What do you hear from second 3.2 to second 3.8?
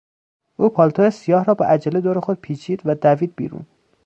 بیرون.